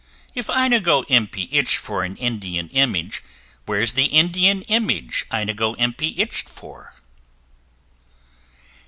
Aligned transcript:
If 0.33 0.49
Inigo 0.49 1.03
Impey 1.09 1.47
itched 1.51 1.77
for 1.77 2.03
an 2.03 2.15
Indian 2.17 2.69
Image, 2.69 3.21
Where's 3.67 3.93
the 3.93 4.05
Indian 4.05 4.63
Image 4.63 5.27
Inigo 5.31 5.75
Impey 5.75 6.15
itch'd 6.17 6.49
for? 6.49 6.95